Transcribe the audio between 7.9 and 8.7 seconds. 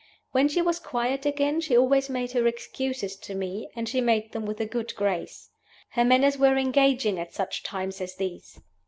as these.